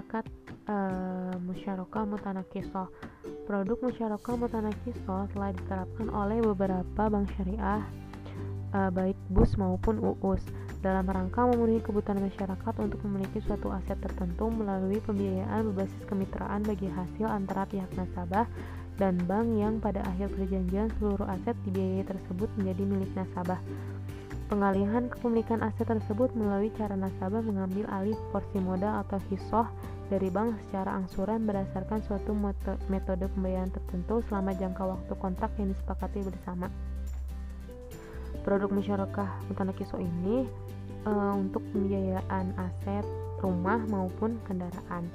[0.00, 0.24] akad
[0.66, 2.88] uh, musyarakah mutanakisoh.
[3.44, 7.84] Produk musyarakah mutanakisoh telah diterapkan oleh beberapa bank syariah
[8.74, 10.42] uh, baik BUS maupun UUS
[10.80, 16.88] dalam rangka memenuhi kebutuhan masyarakat untuk memiliki suatu aset tertentu melalui pembiayaan berbasis kemitraan bagi
[16.88, 18.48] hasil antara pihak nasabah
[18.96, 23.60] dan bank yang pada akhir perjanjian seluruh aset dibiayai tersebut menjadi milik nasabah.
[24.50, 29.62] Pengalihan kepemilikan aset tersebut melalui cara nasabah mengambil alih porsi modal atau hisoh
[30.10, 32.34] dari bank secara angsuran berdasarkan suatu
[32.90, 36.66] metode pembayaran tertentu selama jangka waktu kontrak yang disepakati bersama.
[38.42, 40.50] Produk musyarakah mutanakiso ini
[41.06, 43.06] e, untuk pembiayaan aset
[43.38, 45.06] rumah maupun kendaraan.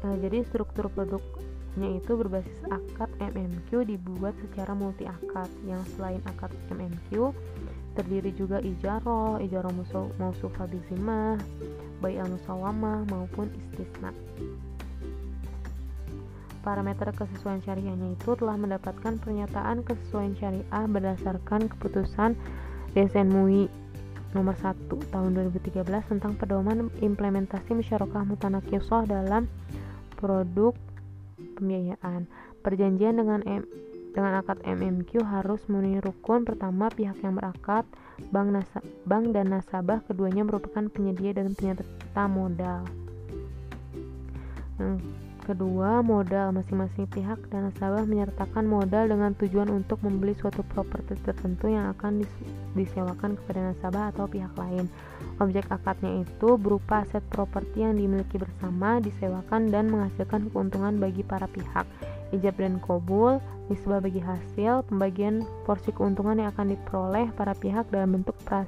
[0.00, 6.48] E, jadi struktur produknya itu berbasis akad MMQ dibuat secara multi akad yang selain akad
[6.72, 7.36] MMQ
[7.98, 9.72] terdiri juga ijaroh, ijaroh
[10.16, 11.40] mausufah bizimah,
[11.98, 14.14] bayi al-musawamah maupun istisna.
[16.60, 22.36] Parameter kesesuaian syariahnya itu telah mendapatkan pernyataan kesesuaian syariah berdasarkan keputusan
[22.92, 23.72] DSN MUI
[24.36, 24.76] nomor 1
[25.10, 29.48] tahun 2013 tentang pedoman implementasi musyarakah mutanakisoh dalam
[30.20, 30.76] produk
[31.56, 32.28] pembiayaan.
[32.60, 33.64] Perjanjian dengan M
[34.10, 37.86] dengan akad MMQ harus memenuhi rukun pertama pihak yang berakad,
[38.34, 38.66] bank,
[39.06, 42.82] bank dan nasabah keduanya merupakan penyedia dan penyerta modal.
[44.80, 44.98] Yang
[45.46, 51.70] kedua, modal masing-masing pihak dan nasabah menyertakan modal dengan tujuan untuk membeli suatu properti tertentu
[51.70, 52.22] yang akan
[52.74, 54.86] disewakan kepada nasabah atau pihak lain.
[55.42, 61.50] Objek akadnya itu berupa aset properti yang dimiliki bersama, disewakan dan menghasilkan keuntungan bagi para
[61.50, 61.86] pihak
[62.30, 68.18] ijab dan kobul, nisbah bagi hasil, pembagian porsi keuntungan yang akan diperoleh para pihak dalam
[68.18, 68.66] bentuk pras,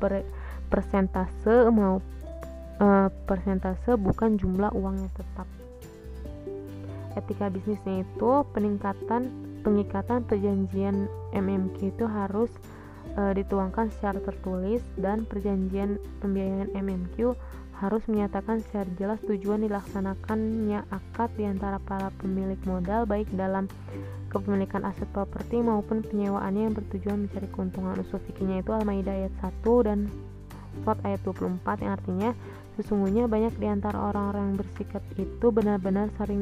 [0.00, 0.24] per,
[0.72, 2.00] persentase mau
[2.80, 5.44] e, persentase bukan jumlah uang yang tetap.
[7.12, 9.28] Etika bisnisnya itu peningkatan
[9.60, 11.06] pengikatan perjanjian
[11.36, 12.48] MMQ itu harus
[13.12, 17.36] e, dituangkan secara tertulis dan perjanjian pembiayaan MMQ
[17.82, 23.66] harus menyatakan secara jelas tujuan dilaksanakannya akad di antara para pemilik modal baik dalam
[24.30, 27.98] kepemilikan aset properti maupun penyewaannya yang bertujuan mencari keuntungan.
[27.98, 29.98] Usul fikirnya itu Al-Maidah ayat 1 dan
[30.86, 32.30] Sot ayat 24 yang artinya
[32.80, 36.40] sesungguhnya banyak di antara orang-orang yang bersikap itu benar-benar saling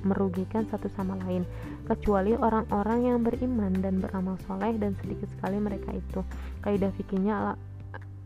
[0.00, 1.44] merugikan satu sama lain
[1.84, 6.24] kecuali orang-orang yang beriman dan beramal soleh dan sedikit sekali mereka itu.
[6.64, 7.60] Kaidah fikirnya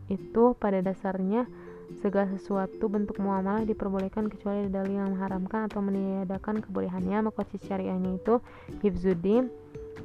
[0.07, 1.43] itu pada dasarnya
[1.99, 8.39] Segala sesuatu bentuk muamalah diperbolehkan kecuali dalil yang mengharamkan atau meniadakan kebolehannya, maka syariahnya itu
[8.79, 9.51] hifzuddin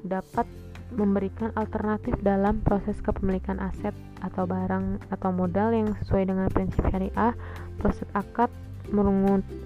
[0.03, 0.51] dapat
[0.95, 7.35] memberikan alternatif dalam proses kepemilikan aset atau barang atau modal yang sesuai dengan prinsip syariah.
[7.79, 8.51] Proses akad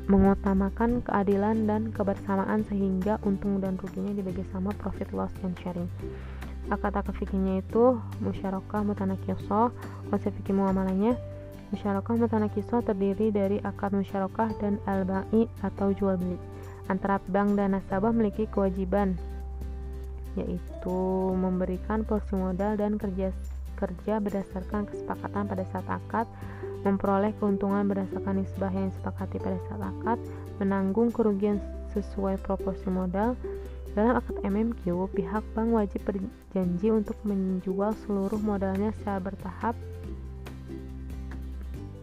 [0.09, 5.89] mengutamakan keadilan dan kebersamaan sehingga untung dan ruginya dibagi sama profit loss and sharing
[6.71, 9.75] akad-akad fikihnya itu musyarakah mutanakyoso
[10.09, 11.19] konsep fikih muamalahnya
[11.71, 16.39] Musyarakah mutanakisah terdiri dari akad musyarakah dan al-ba'i atau jual beli.
[16.91, 19.15] Antara bank dan nasabah memiliki kewajiban
[20.39, 20.99] yaitu
[21.35, 23.35] memberikan porsi modal dan kerja
[23.81, 26.27] kerja berdasarkan kesepakatan pada saat akad,
[26.85, 30.19] memperoleh keuntungan berdasarkan nisbah yang disepakati pada saat akad,
[30.61, 31.59] menanggung kerugian
[31.97, 33.35] sesuai proporsi modal.
[33.97, 34.85] Dalam akad MMQ,
[35.17, 39.75] pihak bank wajib berjanji untuk menjual seluruh modalnya secara bertahap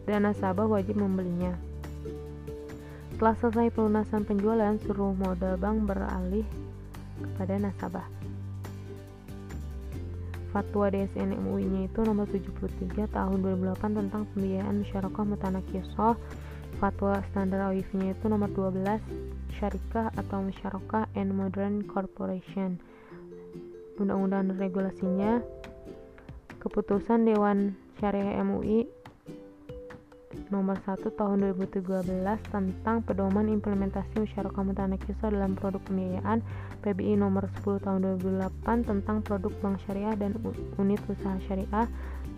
[0.07, 1.53] dan nasabah wajib membelinya.
[3.13, 6.47] Setelah selesai pelunasan penjualan, seluruh modal bank beralih
[7.19, 8.07] kepada nasabah.
[10.55, 16.15] Fatwa DSN MUI-nya itu nomor 73 tahun 2008 tentang pembiayaan musyarakah mutanakisoh.
[16.77, 19.01] Fatwa standar OIV-nya itu nomor 12
[19.57, 22.77] syarikah atau musyarakah and modern corporation.
[23.97, 25.41] Undang-undang regulasinya
[26.61, 28.85] keputusan Dewan Syariah MUI
[30.49, 36.39] nomor 1 tahun 2013 tentang pedoman implementasi musyarakah mutanakisah dalam produk pembiayaan
[36.81, 40.35] PBI nomor 10 tahun 2008 tentang produk bank syariah dan
[40.79, 41.87] unit usaha syariah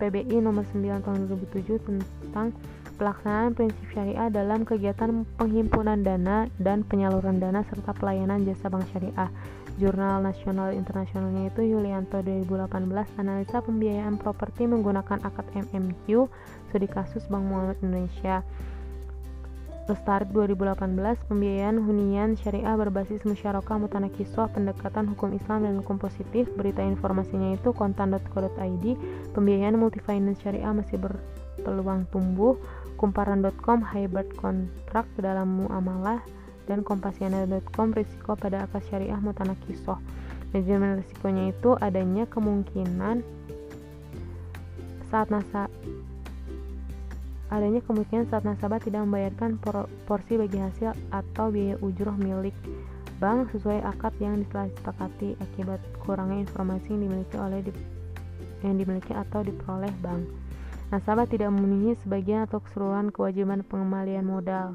[0.00, 2.56] PBI nomor 9 tahun 2007 tentang
[3.00, 9.32] pelaksanaan prinsip syariah dalam kegiatan penghimpunan dana dan penyaluran dana serta pelayanan jasa bank syariah.
[9.80, 16.28] Jurnal nasional internasionalnya itu Yulianto 2018 analisa pembiayaan properti menggunakan akad MMQ
[16.68, 18.44] studi kasus Bank Muamalat Indonesia.
[19.88, 26.46] Lestari 2018 pembiayaan hunian syariah berbasis musyarakah mutanakiswah pendekatan hukum Islam dan hukum positif.
[26.54, 28.84] Berita informasinya itu kontan.co.id
[29.32, 32.54] pembiayaan multifinance syariah masih berpeluang tumbuh
[33.00, 36.20] kumparan.com hybrid kontrak dalam muamalah
[36.68, 39.96] dan kompasiana.com risiko pada akad syariah mutanakisoh
[40.52, 43.24] manajemen risikonya itu adanya kemungkinan
[45.08, 45.72] saat nasa
[47.50, 49.58] adanya kemungkinan saat nasabah tidak membayarkan
[50.06, 52.54] porsi bagi hasil atau biaya ujroh milik
[53.18, 57.72] bank sesuai akad yang telah disepakati akibat kurangnya informasi yang dimiliki oleh di,
[58.64, 60.24] yang dimiliki atau diperoleh bank.
[60.90, 64.74] Nasabah tidak memenuhi sebagian atau keseluruhan kewajiban pengembalian modal.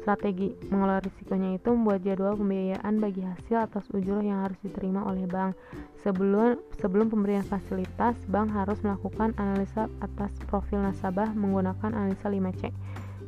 [0.00, 5.28] Strategi mengelola risikonya itu membuat jadwal pembiayaan bagi hasil atas ujur yang harus diterima oleh
[5.28, 5.52] bank.
[6.00, 12.72] Sebelum sebelum pemberian fasilitas, bank harus melakukan analisa atas profil nasabah menggunakan analisa 5C.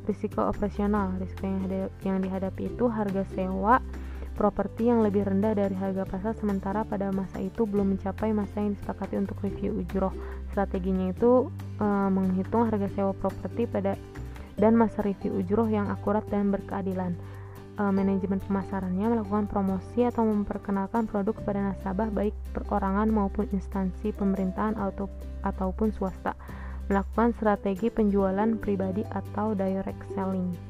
[0.09, 3.77] Risiko operasional, risiko yang, yang dihadapi itu harga sewa
[4.41, 8.73] properti yang lebih rendah dari harga pasar sementara pada masa itu belum mencapai masa yang
[8.73, 10.17] disepakati untuk review ujroh.
[10.49, 13.97] Strateginya itu e, menghitung harga sewa properti pada
[14.61, 17.17] dan masa review ujroh yang akurat dan berkeadilan.
[17.75, 24.77] E, manajemen pemasarannya melakukan promosi atau memperkenalkan produk kepada nasabah baik perorangan maupun instansi pemerintahan
[24.77, 25.09] atau
[25.41, 26.37] ataupun swasta.
[26.93, 30.70] Melakukan strategi penjualan pribadi atau direct selling.